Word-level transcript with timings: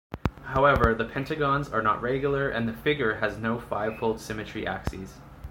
However, 0.45 0.95
the 0.95 1.05
pentagons 1.05 1.69
are 1.69 1.83
not 1.83 2.01
regular 2.01 2.49
and 2.49 2.67
the 2.67 2.73
figure 2.73 3.17
has 3.17 3.37
no 3.37 3.59
fivefold 3.59 4.19
symmetry 4.19 4.65
axes. 4.65 5.19